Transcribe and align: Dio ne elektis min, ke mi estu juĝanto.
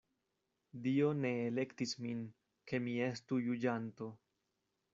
Dio 0.85 1.09
ne 1.25 1.31
elektis 1.49 1.93
min, 2.07 2.23
ke 2.71 2.81
mi 2.87 2.97
estu 3.11 3.39
juĝanto. 3.49 4.09